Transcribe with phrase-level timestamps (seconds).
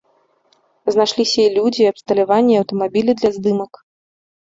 [0.93, 3.71] Знайшліся і людзі, і абсталяванне, і аўтамабілі для здымак.